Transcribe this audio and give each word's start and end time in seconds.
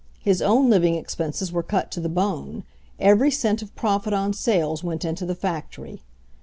His 0.23 0.41
own 0.41 0.67
living 0.67 0.95
expenses 0.95 1.51
were 1.51 1.61
cut 1.61 1.91
to 1.91 1.99
the 1.99 2.09
bone— 2.09 2.63
every 3.09 3.29
cent 3.29 3.61
of 3.61 3.75
profit 3.75 4.13
on 4.13 4.33
sales 4.33 4.83
went 4.83 5.05
into 5.05 5.27
the 5.27 5.35
factory. 5.35 6.01